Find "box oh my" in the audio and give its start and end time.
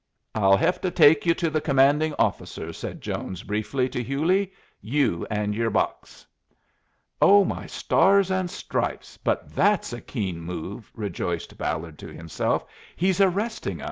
5.69-7.67